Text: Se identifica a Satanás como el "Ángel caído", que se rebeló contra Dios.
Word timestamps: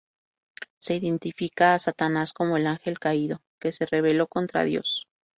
Se 0.79 0.95
identifica 0.95 1.75
a 1.75 1.77
Satanás 1.77 2.33
como 2.33 2.57
el 2.57 2.65
"Ángel 2.65 2.97
caído", 2.97 3.39
que 3.61 3.71
se 3.71 3.85
rebeló 3.85 4.25
contra 4.25 4.63
Dios. 4.63 5.05